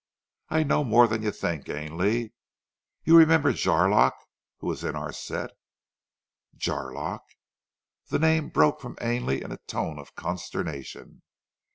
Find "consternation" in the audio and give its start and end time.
10.15-11.21